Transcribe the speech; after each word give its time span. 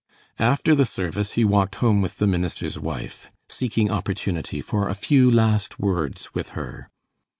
After 0.39 0.73
the 0.73 0.87
service 0.87 1.33
he 1.33 1.45
walked 1.45 1.75
home 1.75 2.01
with 2.01 2.17
the 2.17 2.25
minister's 2.25 2.79
wife, 2.79 3.29
seeking 3.47 3.91
opportunity 3.91 4.59
for 4.59 4.89
a 4.89 4.95
few 4.95 5.29
last 5.29 5.79
words 5.79 6.33
with 6.33 6.49
her. 6.57 6.89